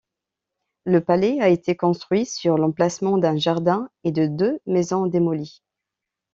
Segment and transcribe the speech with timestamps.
[0.85, 5.61] Le palais a été construit sur l'emplacement d'un jardin et de deux maisons démolies.